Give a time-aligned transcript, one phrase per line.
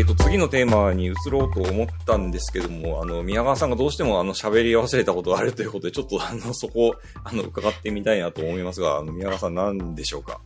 [0.00, 10.40] えっ、と、次のテーマに移ろうと思ったんですけども、あの、宮川さんがどうしてもあの、喋り忘れたことがあるということで、ちょっとあの、そこ、あの、伺ってみたいなと思いますが、あの、宮川さん何でしょうか？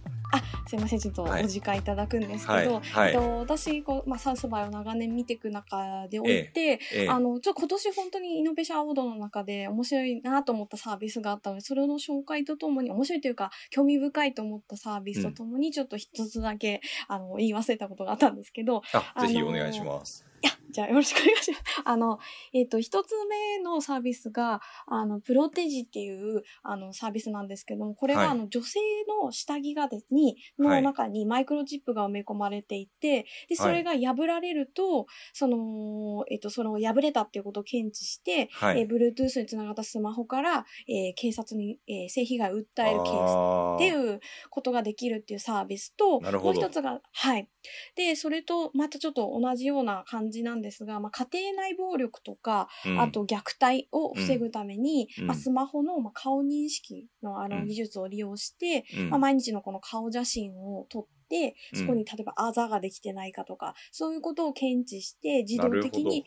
[0.74, 7.08] すいませんちょっとお時間いただくんですけど、えっと、私こう、まあ、サウスバイを長年見ていく中でおいて、ええ。
[7.08, 18.82] あのちょっと今年本当にイノベーションアワードの中で面白いなと思ったサービスがあったのでそれの紹介とともに面白いというか興味深いと思ったサービスとともにちょっと一つだけ、あの言い忘れたことがあったんですけど
[19.14, 20.26] あ、ぜひお願いします。
[20.42, 21.62] いや、じゃあよろしくお願いします。
[21.86, 22.18] あの、
[22.52, 28.80] えっ、と、一つ目のサービスが、あの、プロテジっていう、あの、サービスなんですけども、これはあの、女性
[29.22, 38.80] の下着がですに、はいの中にマイクロチップが埋め込まれていて、で、それが破られると、その、えっ、と、その破れたっていうことを検知して、はい。
[38.80, 47.48] えー Bluetooth につながったスマホから、えー警察に、えー性被害を訴えるケースっていうことができるっていうサービスと、もう一つが、はい。
[47.96, 53.00] で、それとまたちょっと同じような感じなんですが、まあ、家庭内暴力とか、うん。
[53.00, 55.26] あと虐待を防ぐために、うん。
[55.26, 57.50] まあ、スマホのまあ顔認識のあうん。
[57.50, 59.10] の技術を利用して、うん。
[59.10, 61.80] まあ、毎日のこの顔写真を撮って、うん。
[61.80, 66.24] そこに例えばあざができてないかとか、そういうことを検知して自動的に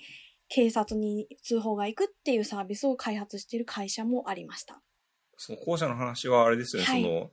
[0.50, 4.82] 警察に通報が行くっていうサービスを開発している会社もありました。
[5.38, 7.02] その後者の話はあれですよね、はい。
[7.04, 7.32] その、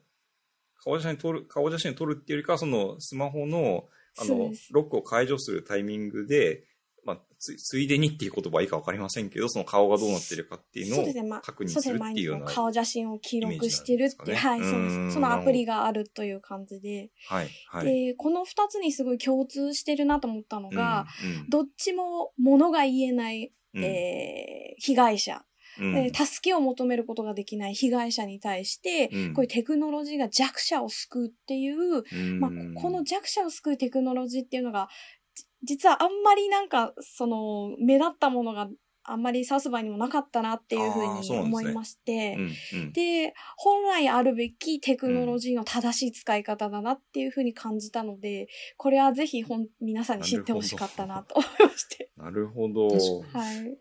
[0.85, 6.65] 顔写真撮る、顔写真撮るっていうよりかは、その、スマホの、あのロックを解除するタイミングで、
[7.05, 12.47] まあ、つついでにっていう言葉はいいかわかりませんけど、その顔がどうなってるかっていうのを確認するっていうような。
[12.47, 15.11] 顔写真を記録してるっていう、はい、そう。
[15.11, 17.11] そのアプリがあるという感じで。
[17.29, 17.87] はい、はい。
[17.87, 21.07] で、この二つにすごい共通してるなと思ったのが、
[21.43, 25.45] うん、どっちも物が言えない、うん、えー被害者、
[25.81, 34.89] うんえー助けを求めることができない被害者に対して、うんこういうテクノロジーが弱者を救うっていう、うんまあ、この弱者を救うテクノロジーっていうのが、
[35.35, 35.47] じ
[35.77, 38.69] 実はあんまりなんか、その、目立ったものが
[39.07, 48.49] あんまりサウスバイにもなかったなっていうふうに思いまして、うんうんで、本来あるべきテクノロジーの正しい使い方だなっていうふうに感じたので、
[48.79, 52.11] これはぜひほん皆さんに知ってほしかったなと思いまして。
[52.17, 52.89] なるほど。
[52.89, 53.03] 確
[53.37, 53.79] はい。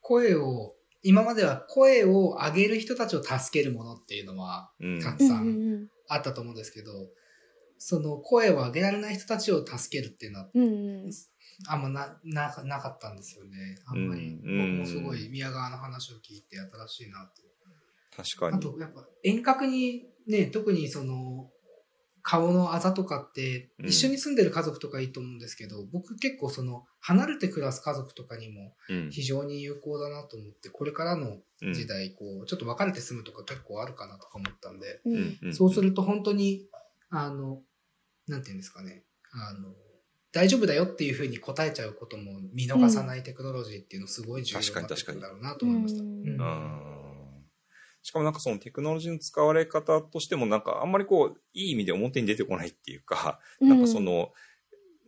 [0.00, 6.92] 声を、今までは声を上げる人たちを助けるものっていうのはうんたくさうんあったと思うんですけど、
[7.78, 10.48] その声を上げられない人たちを助けるっていうのは
[11.66, 13.78] あんまな、な、なかったんですよね。
[13.86, 14.38] あんまり。
[14.42, 17.42] うん僕もすごい宮川の話を聞いて新しいなと。
[18.16, 18.56] 確かに。
[18.56, 21.50] あと、やっぱ遠隔にね、特にその、
[22.28, 23.88] 顔のあざとかって、うん。
[23.88, 29.10] 一緒に住んでる家族とかいいと思うんですけど、僕結構その、離れて暮らす家族とかにもうん。
[29.10, 31.72] 非常に有効だなと思って、これからのうん。
[31.72, 35.54] 時代、こう、ちょっと別れて住むとか結構あるかなとか思ったんで、うんうんうん。
[35.54, 36.68] そうすると本当に、
[37.08, 37.62] あの、
[38.26, 39.74] なんていうんですかね、あの、
[40.30, 46.02] 大丈夫だよっていうふうに答えちゃうことも見逃さないテクノロジーっていうのすごい重要になってくるんだろうなと思いました。
[46.02, 46.08] うん。
[46.08, 46.92] うん。
[46.92, 46.97] うん
[48.02, 54.32] しかもなんかそのテクノロジーの使われ方としてもなんかあんまりこう、いい意味で表に出てこないっていうか、なんかその、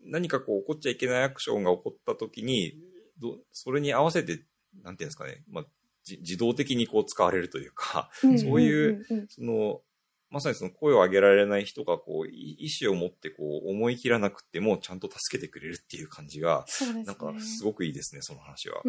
[0.04, 2.74] 何かこう起こっちゃいけないアクションが起こった時に、
[3.20, 4.42] どそれに合わせて、
[4.82, 5.64] なんていうんですかね、まあ、
[6.04, 9.18] じ自動的にこう使われるというか、うんそういううん。
[9.18, 9.80] うんその、
[10.30, 17.04] まさにその声を上げられない人がこう、い意思を持ってこう、思い切らなくてもちゃんと助けてくれるっていう感じが、そうですね。
[17.04, 18.80] なんかすごくいいですね、その話は。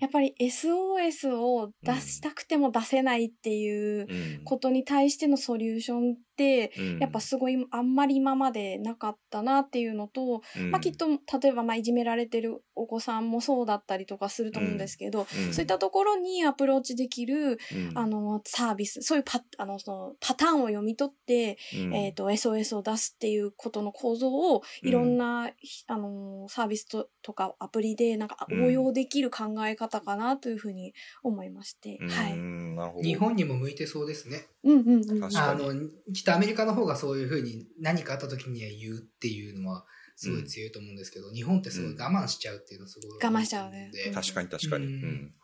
[0.00, 6.98] やっぱり SOS を出したくても出せないっていううんことに対してのソリューションって、うん。
[6.98, 10.70] やっぱすごいあんまり今までなかったなっていうのと、うん。
[10.70, 17.98] まあきっと例えばまあいじめられてるお子さんもそうだったりとかすると思うんですけど、うんそういったところにアプローチできる、うん。
[17.98, 21.94] あのサービスそういうパあのそのパターンを読み取って、うん。
[21.94, 28.64] えー、と SOS を出すっていうことの構造をいろんな、ひあのサービスととかアプリでなんかうん。
[28.64, 32.08] 応用できる考え方かなというふうに思いまして、うん。
[32.08, 33.02] はい。
[33.02, 34.46] 日本にも向いてそうですね。
[34.62, 35.20] うんうんうん。
[35.20, 35.72] 確かにあの、
[36.12, 39.84] きっとアメリカの方がそういうふうに何かあった時には言うっていうのは
[40.16, 43.32] すごい強いと思うんですけど、日本ってすごい我慢しちゃうっていうのはすごい。
[43.32, 44.86] 我慢しちゃうねうん確かに確かに。
[44.86, 45.34] ううんん。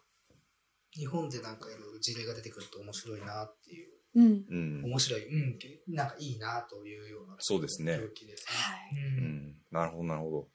[0.92, 4.44] 日本でなんかいろいろ事例が出てくると面白いなっていう、うん。
[4.48, 4.82] うん。
[4.84, 7.36] 面白い、うん、なんかいいなというような。
[7.38, 8.54] そうですね領域ですね。
[8.56, 9.18] はい。
[9.18, 10.48] ううんんなるほど、なるほど。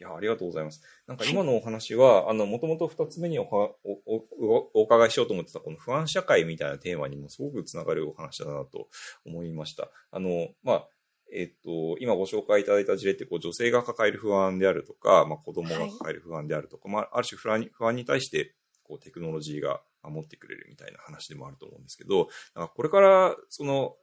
[0.00, 0.80] いや、ありがとうございます。
[1.06, 8.88] なんか今のお話は、あの、もともと二つ目におはおおお伺いしようと思ってた、この不安社会みたいなテーマにもすごくつながるお話だなと
[9.26, 9.90] 思いました。
[10.12, 10.88] あの、まあ、
[11.32, 18.54] えっと、今ご紹介いただいた事例って、こう、女性が抱える不安であるとか、まあ、子供が抱える不安であるとか、まあ、ある種不安に、不安に対して、
[18.88, 23.96] こう、テクノロジーが守ってくれるみたいな話でもあると思うんですけど、なんかこれから、その、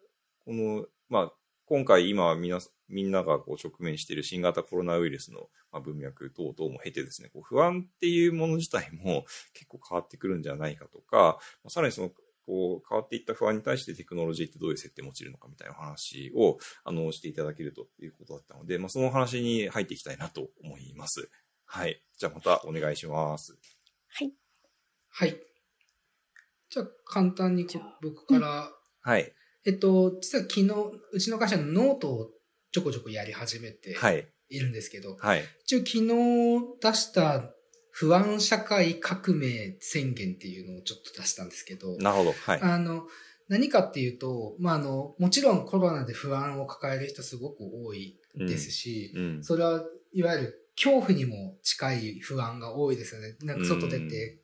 [0.45, 1.31] この、まあ、
[1.67, 2.59] 今回今みな
[2.89, 5.49] みんながこう直面している新型コロナウイルスの
[5.81, 12.11] 文脈等々も経てですね、こう不安っていうもの自体も 結構変わってくるんじゃないかとか、まあ、さらにその
[12.45, 21.27] こう変わっていった不安に対してテクノロジーってどういう設定を用いるのかみたいな話をあのしていただけるということだったので、まあ、その話に入っていきたいなと思います。
[21.65, 22.03] はい。
[22.15, 23.57] じゃあまたお願いします。
[24.09, 24.44] はい。
[25.17, 25.38] はい。
[26.69, 27.65] じゃあ簡単に
[28.01, 28.69] 僕から、
[29.01, 29.31] はい。
[29.65, 30.65] えっと、実は昨日、
[31.13, 32.31] うちの会社のノートを
[32.73, 33.95] ちょこちょこやり始めて
[34.50, 35.44] いるんですけど、はい。
[35.63, 36.07] 一応昨日
[36.81, 37.50] 出した
[37.91, 42.33] 不安社会革命宣言っていうのをちょっと出したんですけど、なるほど。
[42.33, 42.62] はい。
[42.62, 43.07] あの、
[43.47, 49.81] 何かっていうと、まあ、あの、もちろんコロナで不安を抱える人すごく多いですし、うんうん、それは
[50.12, 53.38] いわゆる恐怖にも近い不安が多いですよね。
[53.44, 54.39] なんか外出て、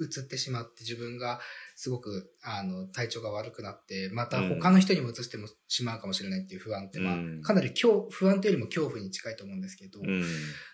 [0.00, 1.40] 移ってしまって自分が
[1.76, 10.00] すごく、あの、体調が悪くなって、また他の人にも移してもしまうかもしれないっていう不安って、まあ、かなり恐不安というよりも恐怖に近いと思うんですけど、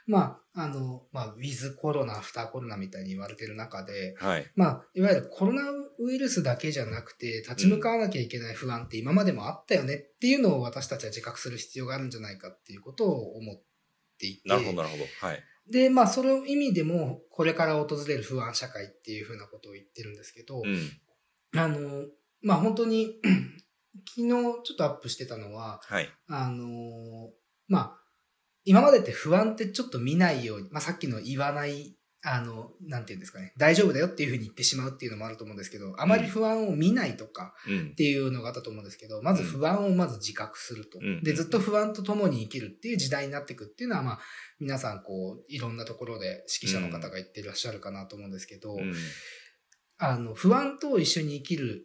[0.07, 5.63] まあ、あの、まあ、ウィズコロナ、アフターコロナみたいに言われてる中で、はい、まあ、いわゆるコロナ
[5.99, 13.63] ウイルスだけじゃなくて、立ち向かわなきゃいけない不安って今までもあったよねっていうのを私たちは自覚する必要があるんじゃないかっていうことを思っ
[14.19, 15.05] ていて、なるほど、なるほど。
[15.21, 15.43] はい。
[15.71, 22.07] で、まあ、その意味でも、これから訪れる不安社会っていうふうなことを言ってるんですけど、うん、あの、
[22.43, 23.21] まあ、本当に
[24.09, 24.29] 昨日
[24.65, 27.31] ちょっとアップしてたのは、はい、あの、
[27.67, 27.99] まあ、
[28.65, 37.55] 今までって不安ってちょっと見ないように、まあ、さっきの言わないあの、なんていうんですかね、大丈夫だよっていうふうに言ってしまうっていうのもあると思うんですけど、あまり不安を見ないとか
[37.93, 40.99] っていうのがあったと思うんですけど、まず不安をまず自覚すると。
[41.23, 44.19] で、ずっと不安と共に生きるっていう時代になっていくっていうのは、まあ、
[44.59, 48.77] 皆さんこう、いろんなところで指揮者の方が言っていらっしゃるかなと思うんですけど、
[49.99, 51.85] あの、不安と一緒に生きる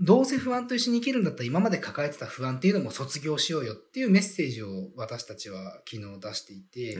[0.00, 6.96] どうせ不安と一緒に生きるんだったら今まで抱えてた不安っていうのも卒業しようよっていうメッセージを私たちは昨日出していて。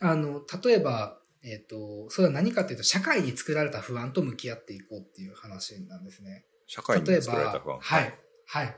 [0.00, 6.44] あの、例えば、えっ、ー、と、それは何かというと、社会に作られた不安と向き合っていこうっていう話なんですね。
[6.66, 8.14] 社会に作られた不安はい。
[8.46, 8.76] はい。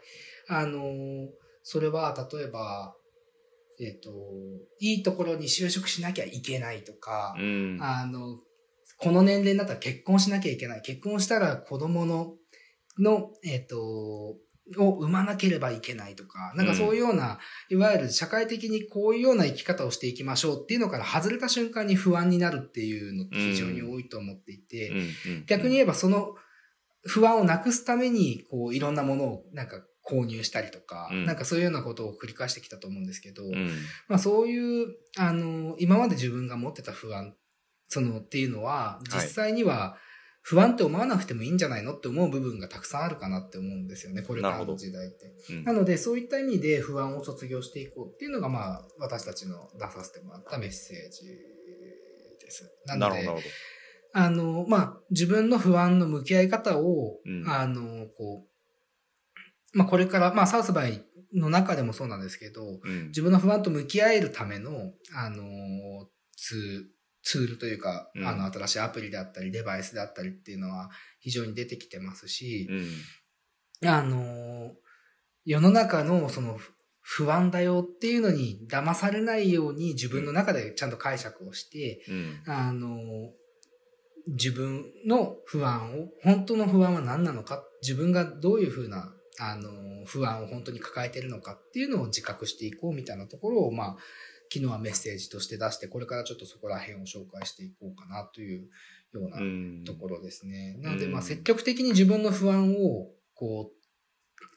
[0.49, 1.29] あのー、
[1.63, 2.95] それは、例えば、
[3.81, 4.11] えっ、ー、と、
[4.81, 8.39] いいところに就職しなきゃいけないとか、うん、あの、
[8.99, 10.83] この年齢になったら結婚しなきゃいけない。
[10.83, 12.35] 結婚したら子供の、
[12.99, 14.37] の、えっ、と、
[14.79, 17.39] を生まなければいけないとか、なんかそういうような、
[17.71, 25.03] うん、いわゆる社会的にこういうような生き方をしていきましょうっていうのから外れた瞬間に不安になるっていうのって非常に多いと思っていて、うん
[25.47, 26.35] 逆に言えばその
[27.05, 33.43] 不安をなくすために、こういろんなものをなんか購入したりとか、うん、なんかそういうようなことを繰り返してきたと思うんですけど、
[34.09, 34.87] まあそういう、
[35.19, 37.35] あの、今まで自分が持ってた不安、
[37.89, 40.12] そのっていうのは、実際には、はい
[40.43, 45.33] 不安って思わなくてもいいんじゃないのって思う部分がたくさんあるかなって思うんですよね、これからの時代って。
[45.65, 51.27] なので、そういった意味で不安を卒業していこうっていうのが、まあ、私たちの出させてもらったメッセージ
[52.41, 52.75] です。
[52.87, 53.29] なので、
[54.15, 58.45] あの、まあ、自分の不安の向き合い方を、うん、あの、こ
[59.75, 65.45] う、まあ、これから、まあ、サウスバイの中でもそうなんですけど、うん、自分の不安と向き合えるための、あの、
[66.37, 66.91] ツ
[67.23, 72.69] ツールというか、うん、あの、新しいアプリであったり、デバイスであったりっていうのは非常に出てきてますし、
[73.83, 74.73] うん、あの、
[75.45, 76.59] 世の中のその
[77.01, 82.99] 不安だよっていうのに騙されないように自分の中でちゃんと解釈をして、うん、あの、
[84.29, 89.71] 自分の不安を、本当の不安は何なのか、自分がどういうふうな、あの、
[90.07, 93.97] 不安を本当に抱えてるのかっていうのを自覚していこうみたいなところを、まあ、
[94.53, 98.69] 昨日はメッセージとして出して、これからちょっとそこら辺を紹介していこうかなという
[99.15, 100.77] ようなところですね。
[100.81, 103.83] なので、まあ、積極的に自分の不安を、こう、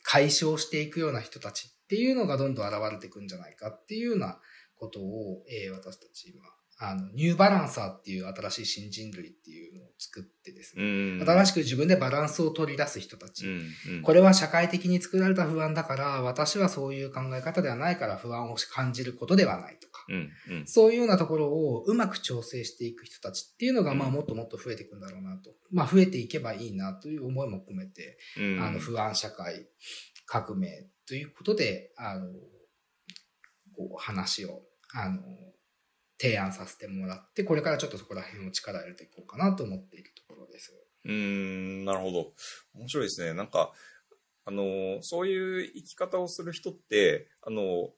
[0.04, 4.38] 解消していくような人たちっていうのがどんどん現れていくんじゃないかっていうような
[4.75, 6.44] ことを、えー、私たち今、
[6.77, 13.46] あの、ニューバランサーっていう新しい新人類っていうのを作ってですね、新しく自分でバランスを取り出す人たち、
[14.03, 20.05] これは社会的に作られた不安だから、私はそういう考え方ではないから不安を感じることではないとか、
[20.65, 25.51] そういうようなところをうまく調整していく人たちっていうのが、まあもっともっと増えていくんだろうなと。
[25.72, 28.17] まあ増えていけばいいなという思いも込めて、
[28.60, 29.65] あの、不安社会
[30.25, 32.27] 革命ということで、あの、
[33.77, 34.62] こう話を、
[34.94, 35.22] あの、
[36.25, 40.74] 提案させてもらって、これからちょっとそこら辺を力入れていこうかなと思っているところです。
[41.05, 42.34] うん、なるほど。
[42.74, 43.34] 面白いですね。
[43.34, 43.72] なんか、
[44.46, 47.91] あの、そういう生き方をする人って、あの、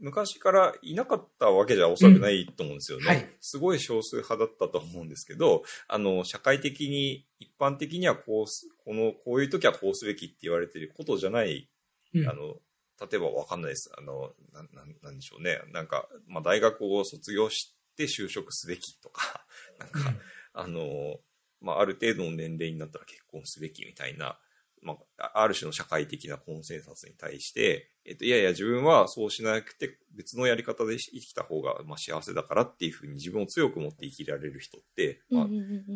[0.00, 3.04] 昔からいなかったわけじゃおそらくないと思うんですよね。
[3.04, 11.70] うんはい、すごい少数派だったと思うんですけど、あの、社会的に、一般的にはこうす、この、こういう時はこうすべきって言われてることじゃない、
[12.14, 12.56] うん、あの、
[13.00, 13.90] 例えばわかんないです。
[13.96, 15.60] あの、なん、なんなんでしょうね。
[15.72, 19.44] なんか、まあ大学を卒業して就職すべきとか、
[19.78, 20.14] なんか、
[20.52, 21.18] あの、
[21.60, 24.38] まあある程度の年齢になったら結婚すべきみたいな、
[24.82, 35.46] まあ、ある種の社会的なコンセンサスに対して、えっと、いやいや、自分はそうしなくて別のやり方で生きた方が、まあ、幸せだからっていうふうに自分を強く持って生きられる人って、まあ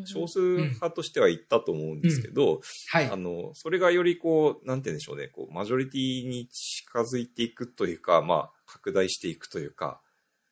[0.05, 3.17] 少数派としては言ったと思うんですけど、はいあ。
[3.17, 10.01] の、それがよりこう、なんて言うんでしょうね、こう、マジョリティに近づいていくというか、まあ、拡大していくというか、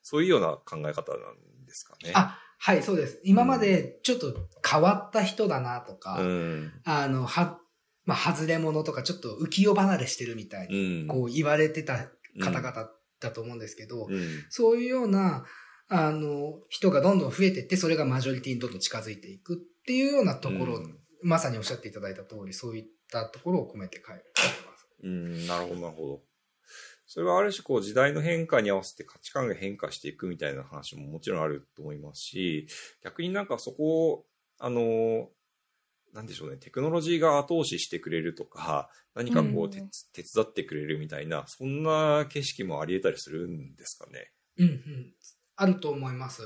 [0.03, 2.13] そういうような考え方なんですかね。
[2.15, 3.21] あ、はい、そうです。
[3.25, 4.35] 今までちょっと
[4.67, 6.73] 変わった人だなとか、うん。
[6.85, 7.59] あの、は、
[8.05, 11.07] まあ、外れ者とか、ちょっと浮世離れしてるみたいに、うん。
[11.07, 14.45] こう言われてた方々だと思うんですけど、うん。
[14.51, 15.45] そういうような、
[15.89, 19.57] あの、人がどんどん増えてって、それがマジョリティにどんどん近づいていくっ
[19.87, 24.25] ていうようなところ、うんまさにおっしゃっていただいた通り、そういったところを込めて書いて
[24.67, 24.87] ます。
[25.03, 26.23] うん、なるほど、なるほど。
[27.07, 32.67] それはある種こう時代の変化に合わせて価値観が変化していくみたいな話ももちろんあると思いますし、
[33.03, 34.27] 逆になんかそこを、
[34.59, 35.31] あの、
[36.15, 39.81] なんでしょうね、テクノロジーが後押ししてくれるとか、何かこううん手
[40.13, 44.31] 手伝ってくれるみたいな、そんな景色もあり得たりするんですかね。
[44.59, 45.15] うんうん。
[45.57, 46.43] あると思います。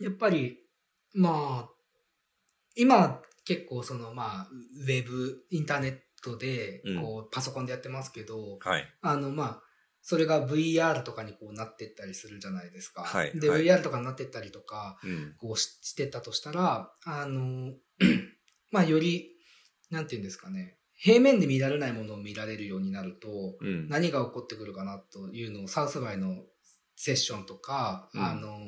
[0.00, 0.58] やっぱり、
[1.14, 1.70] まあ、
[2.76, 4.48] 今結構そのまあ、
[4.84, 8.84] ウェブ、インターネットでうん、こう、パソコンでやってますけど、はい。
[9.00, 9.62] あのまあ、
[10.02, 13.02] それが VR とかにこうなってったりするじゃないですか。
[13.34, 15.34] で、はいはい VR とかになってったりとか、うん。
[15.38, 17.72] こうししてったとしたら、あの、
[18.70, 19.30] まあ、より、
[19.90, 23.28] なんていうんですかね、平面で見られないものを見られるようになると、
[23.60, 23.88] うん。
[23.88, 26.42] 何が起こってくるかなというのをサウスバイの
[26.96, 28.58] セッションとか、うんあの、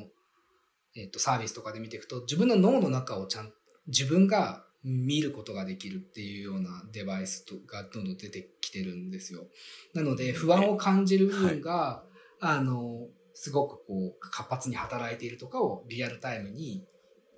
[0.97, 3.53] えっ、と、サービスとかで見ていくと、自分の脳の中をちゃん
[3.87, 9.47] 自分が見ることができるっていうようなデバイスとがどんどん出てきてるんですよ。
[9.95, 12.05] なので、不安を感じる部分が、
[12.41, 16.87] あの、すごくこう、活発に働いているとかをリアルタイムに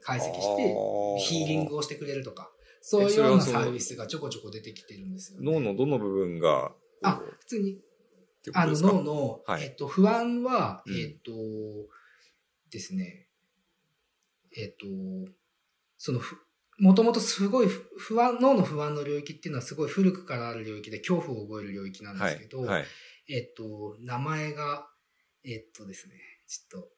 [0.03, 5.51] 解析して、ヒーリングをしてくれるとか、そういうようなサービスがちょこちょこ出てきてるんですよ、ね。
[5.51, 7.79] 脳のどの部分が、あ、普通に。
[8.55, 9.65] あの脳の、はい。
[9.65, 10.95] えっと、不安は、うん。
[10.95, 11.31] えっと、
[12.71, 13.29] ですね、
[14.57, 14.87] えっと、
[15.97, 16.37] そのふ、
[16.79, 22.85] もともとすごい不不安、脳の不安の領域っていうのはすごい古くからある領域で恐怖を覚える領域なんではいすけど、はい。
[23.29, 24.89] えっと、名前が、
[25.45, 26.15] えっとですね、
[26.49, 26.89] ちょっと、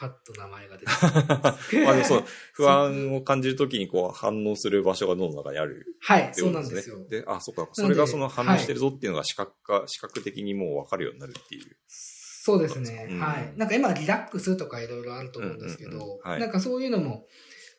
[0.00, 0.90] パッと名前が出て
[1.86, 6.52] あそう、不安を感じるときにこう反応する場所が脳の中にあるはい、そう。
[6.52, 7.06] なんですよ。
[7.06, 7.68] で、あ、そっか。
[7.74, 11.76] それがその反応してるぞっていうのが視覚化、視覚的にもう分かるようになるっていう。
[11.86, 13.08] そうですね。
[13.10, 13.52] うんはい。
[13.58, 17.26] なんか今リラックスとかいろいろあると思うんですけうんうんどうん、はいなんかそういうのも、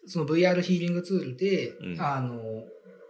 [0.05, 2.39] その VR ヒーリングツールで、うんあの、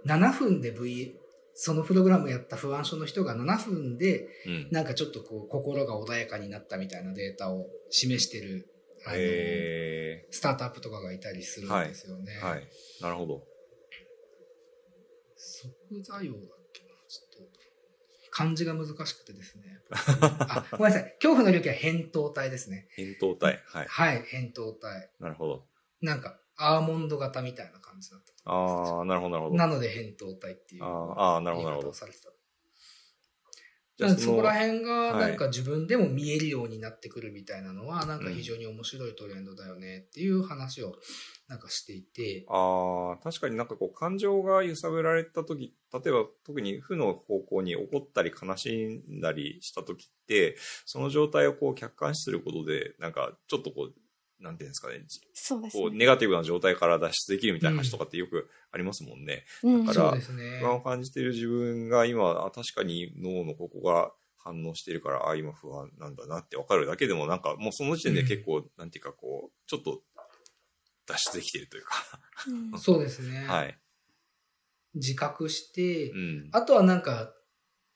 [0.05, 1.17] 7分で V、
[1.53, 4.67] そのプログラムやった不安症の人が7分で、うん。
[4.71, 8.67] なんかちょっとこう、心が穏やかになったみたいなデータを示してる、
[9.05, 12.39] あの、へスタートアップとかがいたりするんですよね。
[12.41, 12.45] ー。
[12.47, 12.67] はい。
[13.01, 13.43] なるほど。
[15.35, 16.41] 即座用だっ
[16.71, 17.51] けなちょっと、
[18.29, 19.63] 漢字が難しくてですね。
[19.89, 21.11] あ、ごめんなさい。
[21.15, 22.87] 恐怖の領域は扁桃体ですね。
[22.97, 23.61] 扁桃体。
[23.65, 23.87] はい。
[23.87, 25.11] はい、扁桃体。
[25.19, 25.67] なるほど。
[26.01, 28.51] なんか、アーモンド型みたいな感じだった。
[28.51, 29.55] ああ、なるほど、なるほど。
[29.55, 31.93] なので、扁桃体っていうあーあー、なるほど、なるほど。
[31.93, 32.29] されてた。
[34.09, 35.29] そこらの、辺が、はい。
[35.29, 40.95] なんか自分でも見えるようになってくるみたいなのは、なんか非常に面白いトレンドだよねっていう話を、
[41.47, 50.55] なんかしていて、ああ、確かになんかこう感情が揺さぶられたとき、例えば特に負の方向に怒ったり悲しんだりしたときって、
[50.85, 53.93] その状態をこう客観視することで、なんかちょっとこう、
[54.41, 55.83] なんていうんですかね、そうですね。
[55.83, 59.45] こうネガティブな状態から脱出できるみたいな話とかってよくありますもんね。
[59.63, 60.67] うんだから不。
[60.67, 70.01] 安を感じている自分が今、あ確かに脳のここが反応しているから、あ今不安なんだなって分かるだけでも、なんかもうその時点で結構、なんていうかこう、ちょっと
[71.05, 71.93] 脱出できているというか。
[72.73, 73.45] うんそうですね。
[73.47, 73.77] はい。
[74.95, 76.49] 自覚してう、ん。
[76.51, 77.33] あとはなんか、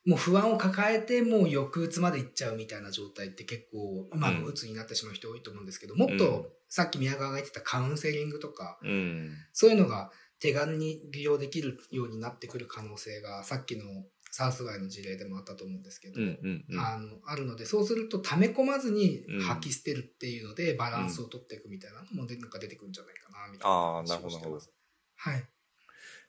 [0.06, 9.32] もう不安を抱えて、もう抑うつまでいっちゃうみたいな状態って結構、まあ、うつになってしまう人多いと思うんですけど、もっうんと、さっき宮川が言ってたカウンセリングとか、うん。
[9.52, 13.84] そういうのが手軽に利用できるようになってくる可能性が、さっきの
[14.32, 16.80] サウスワイの事例でもあったと思うんですけど、うんうんうん。
[16.80, 23.78] あのあるので、そうすると溜め込まずにうん吐き捨てるっていうので、バランスを取っていくみたいなのもで、なんか出てくるんじゃないかな、みたいな
[24.20, 24.70] 話をしてます。。
[25.16, 25.50] はい。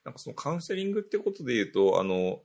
[0.04, 2.40] なんかそのカウンセリングってことで言うと、あの、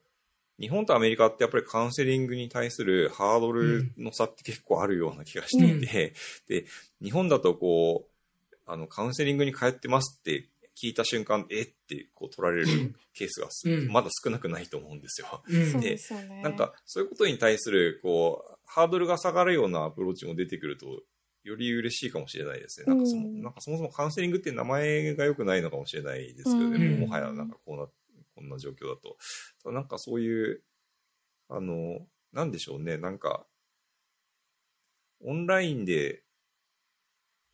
[0.62, 6.14] 日本とアメリカってやっぱりカウンセリングに対するハードルの差って結構あるような気がしていて、
[6.48, 6.66] で、
[7.02, 10.48] 日本だとこう、あの、カウンセリングに通ってますって
[10.82, 13.92] 聞いた瞬間、えってこう取られるケースがす、うん。
[13.92, 15.44] まだ少なくないと思うんですよ。
[15.48, 15.72] うん。
[15.72, 15.98] そうで
[16.30, 16.42] ね。
[16.44, 21.02] なんか、そういうことに対する、こう、ハードルが下がるようなアプローチも出てくると、
[21.44, 22.86] より嬉しいかもしれないですね。
[22.86, 23.42] なんかその、うん。
[23.42, 27.00] なんかそもそもカウンセリングって名前が良くないのかもしれないですけどね、うん。
[27.02, 27.88] もはやなんかこうな、
[28.42, 29.18] こんな状況だと。
[29.64, 30.64] ただなんかそういう、
[31.50, 32.00] あの、
[32.34, 33.46] なんでしょうね、なんか、
[35.24, 36.24] オンラインで、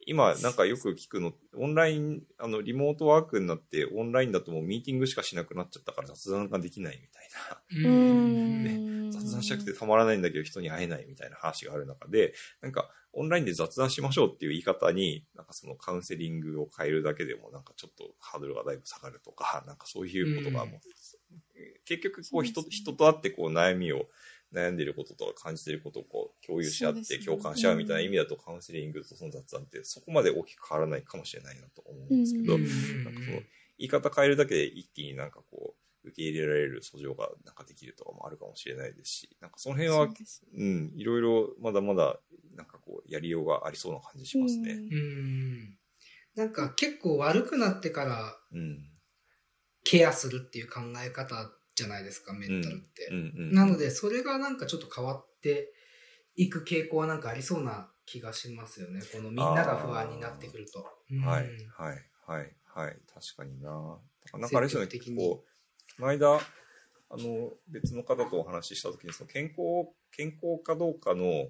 [0.08, 7.30] 今なんかよく聞くの、オンライン、あの、リモートワークになって、オンラインだともうミーティングしかしなくなっちゃったから雑談ができないみたい
[7.84, 7.90] な。
[7.90, 9.12] ううんん。
[9.12, 20.80] 雑談したくてたまらないんだけど人に会えないみたいな話がある中で、なんかオンラインで雑談しましょうっていう言い方に、なんかそのカウンセリングを変えるだけでもなんかちょっとハードルがだいぶ下がるとか、なんかそういうことがもう、
[21.86, 24.08] 結局こう人人と会ってこう悩みを
[24.54, 33.04] 悩んでいることとか感じていることをこう共有し合って共感し合うみたいな意味だとカウンセリングとその雑談ってそこまで大きく変わらないかもしれないなと思うんですけど、うん。
[33.04, 33.38] なんかその
[33.78, 42.18] 言い方変えるだけで一気になんかこう受け入れられる訴状がなんかできるとかもあるかもしれないですし、なんかその辺はそうん、いろいろまだまだ
[42.56, 44.72] なんかこうやりようがありそうな感じしますね。
[44.72, 44.80] うん。
[44.80, 45.78] うん。
[46.36, 48.90] なんか結構悪くなってからうん。
[49.84, 53.08] ケアするっていう考え方じゃないですか、メンタルって。
[53.12, 53.54] うんうん。
[53.54, 55.72] なので、それがなんかちょっと変わって
[56.36, 59.00] いく傾向はなんかありそうな気がしますよね。
[59.14, 60.84] このみんなが不安になってくると。
[61.12, 61.44] うんはい、
[61.78, 62.98] はい、はい、はい。
[63.14, 63.70] 確かにな。
[64.34, 65.46] なんかあれですよね、積極的にこ
[66.00, 66.40] の間、あ
[67.12, 71.50] の、別の方とお話ししたときに、その健康、健康かどうかの、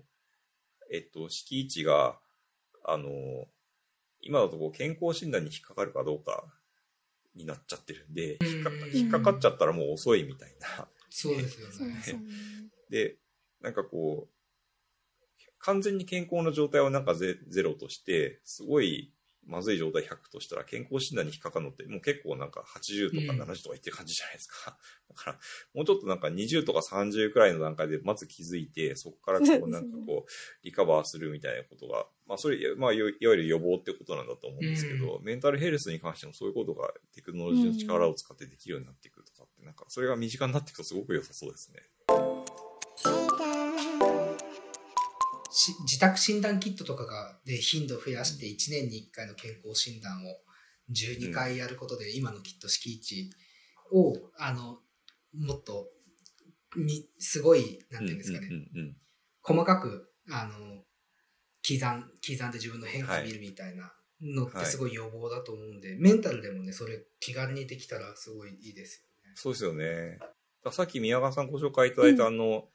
[0.91, 2.19] えっと、敷地が、
[2.83, 3.09] あの、
[4.21, 6.43] 今だとこう健康診断に引っかかるかどうか
[7.37, 8.61] になっちゃってるんで、引
[9.09, 10.87] っかっかかっちゃったらもう遅いみたいな。
[11.09, 12.01] そうですよねそうで。
[12.01, 12.25] すよね。
[12.89, 13.17] で、
[13.61, 14.37] なんかこう、
[15.59, 19.13] 完全に健康な状態をなんかゼゼロとして、すごい
[19.47, 24.77] まずい状態100としたら健康診断に引っかかるのってもう結構なんか80とかうん70とかいってる感じじゃないですか。
[25.09, 25.39] だから、
[25.73, 30.31] もうちょっとなんか20とか30くらいの段階でまず気づいて、そこからこうなんかこう、
[30.63, 41.81] リカバーするみたいなことが、まあそれ、まあいわゆる予防ってことなんだと思うんですけど、メンタルヘルスに関してもそういうことがテクノロジーの力を使ってできるようになっていくとかって、なんかそれが身近になっていくとすごく良さそうですね。
[45.57, 50.37] 自宅診断キットとかがで頻度を増やして1年に1回の健康診断を
[50.91, 53.31] 12回やることで、今のきっと敷地
[53.91, 54.79] をあの
[55.37, 55.87] もっと
[56.75, 58.95] みすごいなんていうんですかね、うんうんうん
[59.47, 60.83] 細かくあの
[61.65, 69.33] 刻ん刻んで自分の変化を見るみたいなのってすごい予防だと思うんで、メンタルでもねそれ気軽にできたらすごいいいですよね。
[69.35, 70.19] そうですよね。
[70.71, 72.33] さっき宮川さんご紹介いただいた、うん。
[72.33, 72.67] あの、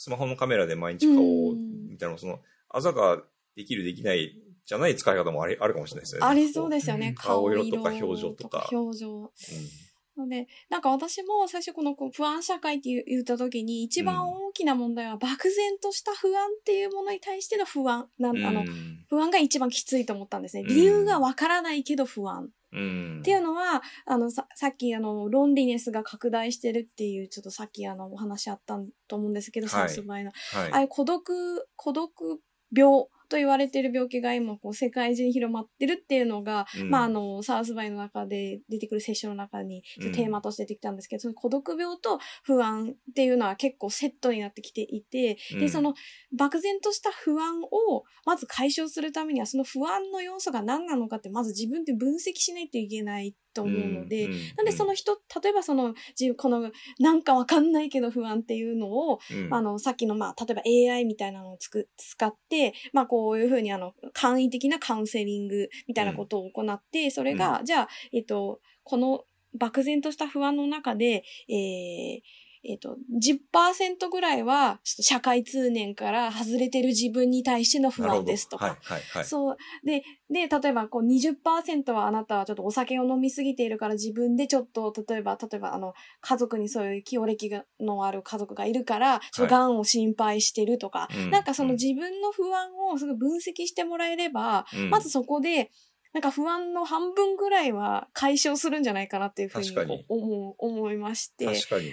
[0.00, 2.38] スマホのカメラで毎日顔を、うんみたいな、その、
[2.70, 3.22] あざが
[3.54, 4.34] できるできない
[4.64, 6.26] じゃない使い方もありあるかもしれないですよね。
[6.26, 7.08] ありそうでですよね。
[7.08, 9.30] うん顔色とか表情とか表情。
[9.34, 9.90] す。
[10.16, 18.08] ので、なんか私も最初このこう不安社会って言った時に一番大きな問題は漠然とした不安っていうものに対しての不安。
[18.18, 18.46] なんうん。
[18.46, 20.62] あのうん不安が一番きついと思ったんですね。
[20.62, 22.48] うん理由がわからないけど不安。
[22.72, 23.18] うん。
[23.20, 28.78] っていうのは、あの、さ、さっき、あの、ロンリネスが拡大してるっていう、ちょっとさっき、あの、お話あった
[29.08, 30.30] と思うんですけど、はいサウスバイの。
[30.52, 30.72] はい。
[30.72, 32.40] ああいう孤独、孤独
[32.72, 36.90] 病と言われてる病気が今、こう、世界中に広まってるっていうのが、うん。
[36.90, 40.12] まあ、あの、サウスバイの中で出てくるセッションの中に、うん。
[40.12, 45.94] テーマとして出てきたんですけど、その孤独病と不安っていうのは結構セットになってきていて、で、そ、の、
[46.36, 72.20] 漠然とした不安を、まず解消するためには、その不安の要素が何なのかって、まず自分で分析しないといけないと思うので、うん、なんでその人、例えばその、自この、なんかわかんないけど不安っていうのを、うん、あの、さっきの、まあ、例えば AI みたいなのをつく使って、まあ、こういうふうに、あの、簡易的なカウンセリングみたいなことを行って、それが、じゃあ、えっと、この漠然とした不安の中で、えー
[72.62, 78.66] えっと、10%ぐらいは、ちょっと社会通念から外れてる自分に対しての不安ですとか。
[78.66, 79.24] はい、はい、はい。
[79.24, 79.56] そう。
[79.84, 95.70] で、で、例えば、こう、20%はあなたはちょっとお酒を飲みすぎているから自分でちょっと、例えば、例えば、あの、家族にそういう清暦がのある家族がいるから、ちょっと癌を心配してるとか、うんなんかその自分の不安をすごい分析してもらえれば、うんまずそこで、
[96.12, 101.46] なんか不安の半分ぐらいは解消するんじゃないかなっていうふうに思う、思いまして。
[101.46, 101.92] 確かに。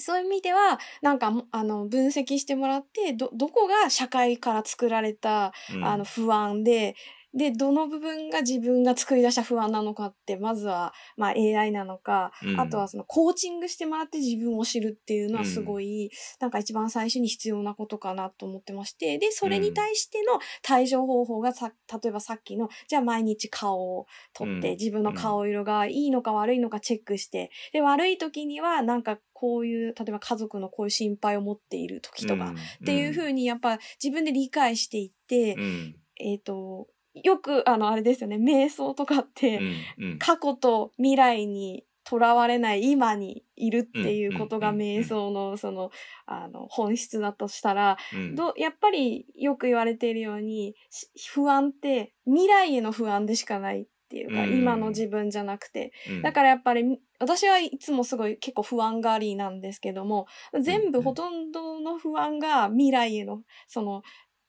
[0.00, 5.84] そういう意味では、なんかも、あの、分析してもらって、ど、どこが社会から作られた、うん。
[5.84, 6.96] あの、不安で、
[7.36, 12.60] で、どの部分が自分が作り出した不安なのかって、まずは、まあ AI なのか、うん。
[12.60, 21.72] あとはそのコーチングしてもらって自分を知るっていうのはすごい、なんか一番最初に必要なことかなと思ってまして、で、それに対しての対処方法がさ、
[22.02, 24.60] 例えばさっきの、じゃあ毎日顔を撮って、うん。
[24.76, 35.96] 自分の顔色がいいのか悪いのかチェックして、で、悪い時にはなんかこういう、例えば家族のこういう心配を持っている時とか、っていうふうにやっぱ自分で理解していって、うん。
[36.18, 36.88] えっ、と、
[37.22, 39.58] よくあのあれですよね、瞑想とかって、
[39.98, 40.04] うん。
[40.04, 40.18] うん。
[40.18, 45.90] 過去と未来にとらわれない今にいるっていうことが瞑想のその、
[46.24, 55.92] あの、本質だとしたら、うんどやっぱりよく言われているように、し不安って未来への不安でしかないっていうか、うん今の自分じゃなくて。
[56.08, 60.28] うんだからやっぱり、私はいつもすごい結構不安がりなんですけども、
[60.60, 64.02] 全部うんほとんどの不安が未来への、その、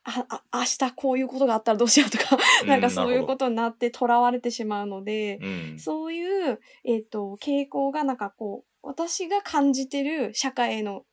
[0.08, 5.80] あ、あ、明日こういうことがあったらどうしようとか、なんかそういうことになって囚われてしまうので、うん。
[5.80, 11.04] そういう、えっ、と、傾向がなんかこう、私が感じてる社会への、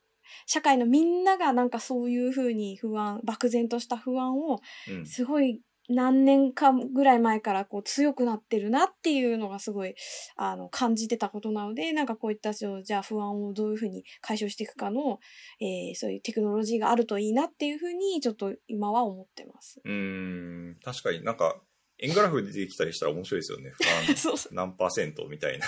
[0.47, 9.95] 社会のみんながなんかそういうふうに不安、漠然とした不安を、うんすごい何年かぐらい前からこう強くなってるなっていうのがすごい、
[10.37, 15.21] あの、感じてたことなので、なんかこういった、じゃあ不安をどういうふうに解消していくかの、
[15.61, 19.81] えーそういうテクノロジーがあるといいなっていうふうに、ちょっと今は思ってます。
[19.85, 20.77] うーん。
[20.83, 21.61] 確かになんか、
[21.99, 23.71] 円グラフ出てきたりしたら面白いですよね。
[23.71, 25.67] 不安 何パーセントみたいな。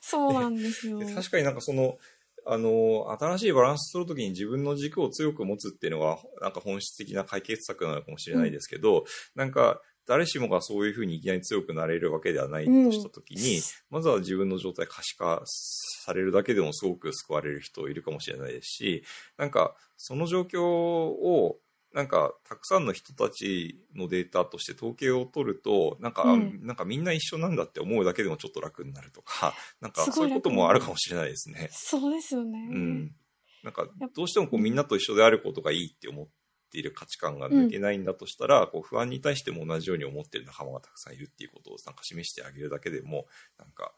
[0.00, 0.98] そうなんですよ。
[0.98, 1.98] で確かになんかその、
[2.46, 9.04] あの、新しいバランス取るときに自分の軸を強く持つっていうのが、なんか本質的な解決策なのかもしれないですけど、
[9.34, 19.04] なんか、誰しもがそういうふうにいきなり強くなれるわけではないとしたときに、まずは自分の状態可視化されるだけでもすごく救われる人いるかもしれないですし、
[19.38, 21.58] なんか、その状況を、
[21.94, 31.68] なんか、たくさんの人たちのデータとして統計を取ると、なんか、うんなんかみんな一緒なんだって思うだけでもちょっと楽になるとか、 なんかそういうこともあるかもしれないですね。
[31.70, 32.68] そうですよね。
[32.68, 33.16] うん。
[33.62, 36.28] なんかどうしてもこうみんなと一緒であることがいいって思っ
[36.70, 43.94] ている価値観が抜けないんだとしたら、こう不安に対しても同じように思っている仲間がたくさんいるっていうことをなんか示してあげるだけでも、なんか、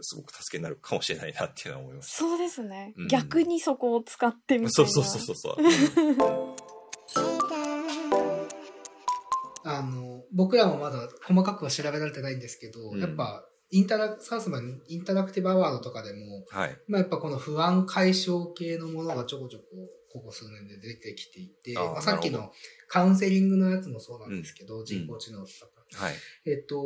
[0.00, 2.16] すごく助けになるかもしれないなっていうのは思います。
[2.16, 4.90] そうですね、うん逆にそこを使ってみたいな。
[4.90, 6.53] そうそうそうそう
[9.64, 16.78] あの、僕らもまだ細かくは調べられてないんですけど、うんやっぱ、インタラ、サウスマンインタラクティブアワードとかでも、はい。
[16.86, 19.64] まあ、やっぱこの不安解消系のものがちょこちょこ、
[20.12, 22.52] ここ数年で出てきていて、まあ、さっきの
[22.88, 26.04] カウンセリングのやつもそうなんですけど、人工知能とか。
[26.04, 26.14] はい。
[26.46, 26.76] えっと、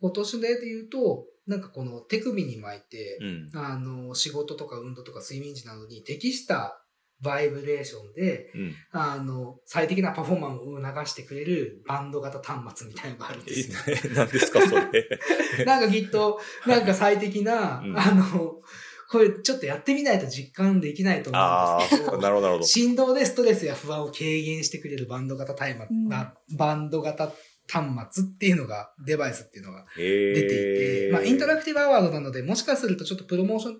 [0.00, 3.50] 今年で言うと、なんかこの手首に巻いて、うん。
[3.54, 6.82] あの、仕事とか運動とか睡眠時などに適した
[7.20, 8.74] バイブレーションで、うん。
[8.92, 13.78] あの、最適なパフォーマンスを流してくれるバンド型端末みたいなのがあるんですよ。
[13.88, 15.08] え、何ですか、それ。
[15.64, 18.60] なんかきっと、なんか最適な、うんあの、
[19.08, 22.66] これちょっとやってみないと実感できないと思うんですけど、なるほど、なるほど。
[22.66, 27.32] 振動でストレスや不安を軽減してくれるバンド型端末、うんあバンド型
[27.68, 33.78] 端末っていうのが、デバイスっていうのが出出ていて、まあインタラクティブアワードなので、もしかするとちょっとプロモーション、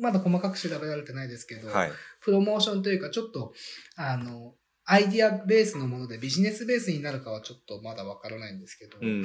[0.00, 1.92] まだ細かく調べられてないですけど、はい。
[2.20, 3.52] プロモーションというか、ちょっと、
[3.96, 9.24] あの、アイディアベースのものでビジネスベースになるかはちょっとまだわからないんですけど、うん。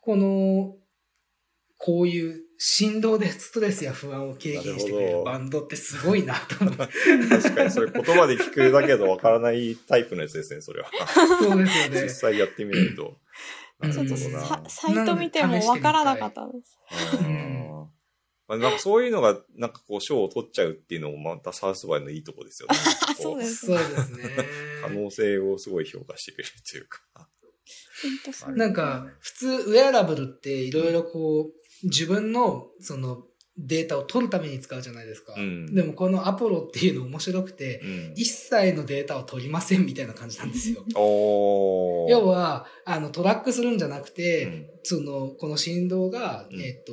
[0.00, 0.76] この、
[1.78, 6.86] こういう振動でストレスや不安を軽減してくれなるバンドってすごいなと思って。
[7.30, 10.90] 確かに、それ言葉で聞くだけだとわからないタイプのやつですね、それは。
[11.40, 12.10] そうですよね実。
[12.10, 13.16] 際やってみないと。
[13.80, 14.40] なるちょっとほどな。
[14.44, 16.78] さサイト見てもわからなかったです。
[18.54, 22.76] うんまあ、なんかそういうのが、なんかこう、賞を取っちゃうっていうのもまたサウスバイのいいとこですよね。
[23.20, 24.24] そうですそうですね。
[24.82, 27.28] 可能性をすごい評価してくれるというか。
[28.56, 33.24] なんか、普通、ウェアラブルっていろいろこう、自分の、その、
[33.62, 35.34] データを取るために使うじゃないですか。
[35.36, 38.12] うんでもこのアポロっていうの面白くて、うん。
[38.16, 40.84] 一切のデータを取りませんみたいな感じなんですよ。
[40.96, 46.92] 要は、あの、トラックするんじゃなくて、うんその、この振動が、うんえっ、と、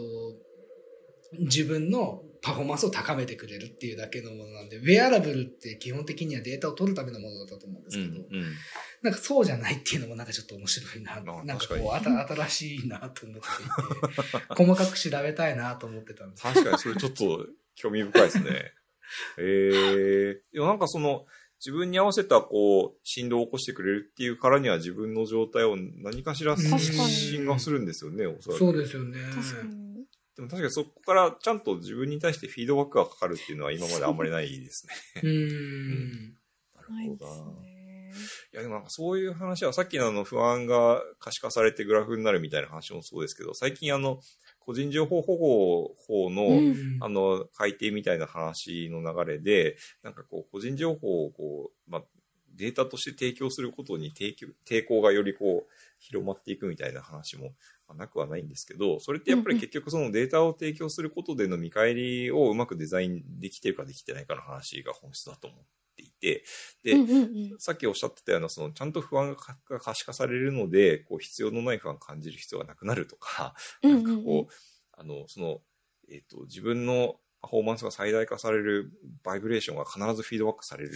[1.34, 8.12] 自分のパフォーマンスを高めてくれるっていうだけのものなんで、ウェアラブルって基本的にはデータを取るためのものだったと思うんですうん。
[8.12, 8.54] けど、うん。
[9.02, 11.18] なんかそうじゃないっていうのもなんかちょっと面白いな。
[11.18, 16.44] あなんかこうあた、新しいなと思っていて、細かく調べたいなと思ってたんです。
[16.44, 18.74] 確かにそれちょっと興味深いですね。
[19.38, 20.54] え えー。
[20.54, 21.26] でもなんかその、
[21.60, 28.60] 自分に合わせたこう、振動を起こしてくれるっていうからには自分の状態を何かしら確かに信がするんですよね、おそらく。
[28.60, 29.18] そうですよね。
[29.34, 29.87] 確かに。
[30.38, 34.93] でも確かにそこからちゃんと自分に対してフィードバックがかかるっていうのは今まであんまりないですね。
[35.21, 36.38] うーん。
[36.76, 37.34] なるほどな。
[37.34, 37.78] すね。
[38.58, 44.19] や、でもなんかそういう話は、さっきのあの不安が可視化されてグラフになるみたいな話もそうですけど、最近あの、
[44.60, 52.04] 個人情報保護法の、うんあの、改定みたいな話の流れで、なんかこう、個人情報をこう、まあ、
[52.56, 57.54] データとして提供することに提供抵抗がよりこう、広まっていくみたいな話もまあ
[57.95, 65.60] なくはないんですけど、それってやっぱり結局そのデータを提供することでの見返りをうまくデザインできてるかできてないかの話が本質だと思っ
[65.95, 66.43] ていて、
[66.84, 67.12] で、うんうん
[67.52, 67.60] うん。
[67.60, 69.36] さっきおっしゃってたような、その、ちゃんと不安
[69.69, 74.19] が可視化されるので、こう、必要のない不安を感じる必要がなくなるとか、なんかうんうん。
[74.19, 74.54] うんこう、
[74.93, 75.62] あの、その、
[76.10, 78.91] えっ、と、自分のパフォーマンスが最大化される
[79.23, 80.93] バイブレーションが必ずフィードバックされるん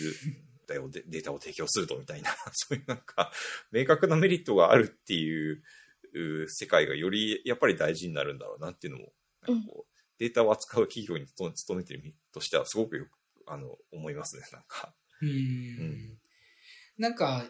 [0.68, 3.32] だよ、でデータを提供するとみたいな、 そういうなんか、
[3.72, 5.64] 明確なメリットがあるっていう
[6.14, 9.14] う世界がよりやっぱり大事になるんだろうなっていうのも、
[9.48, 13.10] なんかこう、データを扱う企業に勤めてる身としてはすごくよく、
[13.48, 14.94] あの、思いますね、なんか。
[15.22, 16.18] うんん
[16.98, 17.46] なんか、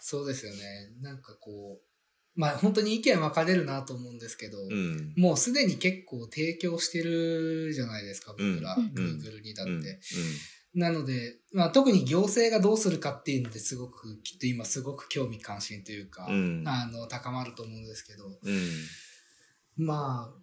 [0.00, 0.58] そうですよね。
[1.00, 5.14] なんかこう、まあ本当に意見分かれるなと思うんですけど、うん。
[5.16, 10.00] もうすでに結構提供してるじゃないですか、僕ら、うん Google にだって。
[10.76, 19.86] なので、まあ特に行政がどうするかっていうのですごく、きっと今すごく興味関心というか、うんあの、高まると思うんですけど、うん。
[19.86, 20.34] まあ、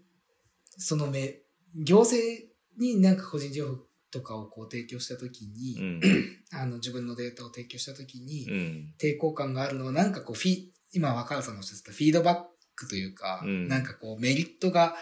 [0.78, 1.40] そのめ、
[1.76, 2.46] 行政
[2.80, 3.78] になんか個人情報
[4.12, 6.02] とかをこう提供したときに、うん。
[6.52, 8.94] あの自分のデータを提供したときに、うん。
[9.00, 12.44] 抵抗感があるのはなんかこうフィ今若原さんのおっしゃってたフィードバッ
[12.76, 14.96] クというか、うんなんかこうメリットが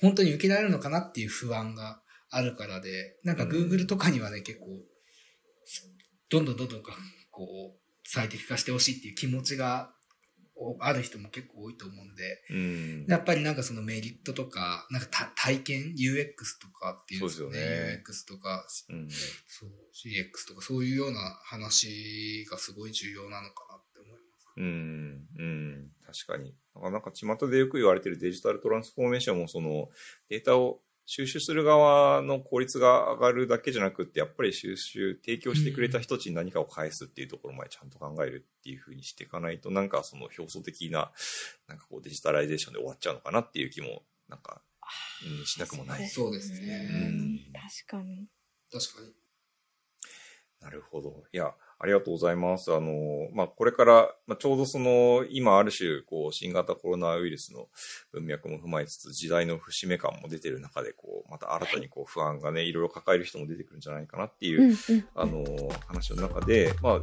[0.00, 4.66] 本当に受けられるのかなっていう不安があるからで、なんかうん Google とかにはね、結構、
[6.30, 6.92] どんどんどんどんか
[7.30, 9.92] こう最適化してほしいっていう気持ちが
[10.60, 13.06] おある人も結構多いと思うんで、うん。
[13.08, 17.60] やっぱりなんかそのメリットとか、なんかた体験 ?UX とかっていうんですよね。
[17.60, 19.08] ね UX とか、うん。
[19.08, 24.48] そう、CX とかそういうような話がすごい重要なのかなって思います。
[24.56, 25.26] うん。
[25.38, 25.90] うん。
[26.04, 26.54] 確かに。
[26.74, 29.88] だからなんか巷でよく言われてるデジタルトランスフォーメーションもその
[30.28, 41.10] データを収集する側の効率が上がるだけじゃなくって、やっぱり収集、提供してくれた人たちに何かを返すっていうところまでちゃんと考えるっていうふうにしていかないと、なんかその表層的な、
[41.66, 44.62] なんかこうデジタライゼーションで終わっちゃうのかなっていう気も、なんか、
[45.24, 46.06] うん、しなくもない。
[46.10, 48.28] そうですねうん確かに。
[48.70, 49.14] 確かに。
[50.60, 51.24] なるほど。
[51.32, 52.72] いや、ありがとうございます。
[52.74, 57.68] あの、まあ、これから、まあ、ちょうどその、今ある種、こう、新型コロナウイルスの
[58.12, 64.76] 文脈も踏まえつつ、時代の節目感も出てる中で、こう、また新たにこう、不安がね、いろいろ抱える人も出てくるんじゃないかなっていう。
[65.14, 65.44] あの、
[65.86, 67.00] 話の中で、まあ、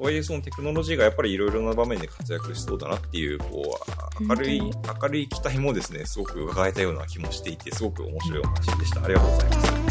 [0.00, 3.78] とはいえそのテクノロジーがやっぱりいろいろな場面で活躍しそうだなっていう、こ
[4.20, 9.02] う、明るい、明るい期待もですね、すごく伺えたような気もしていて、すごく面白いお話でした。
[9.02, 9.89] ありがとうございます。